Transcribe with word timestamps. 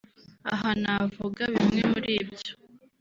Aha 0.53 0.69
navuga 0.81 1.41
bimwe 1.53 1.81
muribyo 1.91 2.53